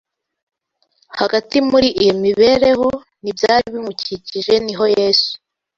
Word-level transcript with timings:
Hagati 1.19 1.55
muri 1.69 1.87
iyo 2.01 2.13
mibereho 2.23 2.87
n’ibyari 3.21 3.65
bimukikije 3.73 4.53
ni 4.65 4.73
ho 4.77 4.85
Yesu 4.99 5.31